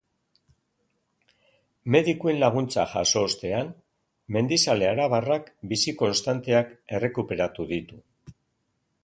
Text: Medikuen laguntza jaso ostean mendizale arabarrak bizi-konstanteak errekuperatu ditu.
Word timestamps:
Medikuen 1.95 2.39
laguntza 2.45 2.85
jaso 2.93 3.23
ostean 3.27 3.69
mendizale 4.39 4.89
arabarrak 4.95 5.53
bizi-konstanteak 5.75 6.75
errekuperatu 7.01 7.69
ditu. 7.75 8.03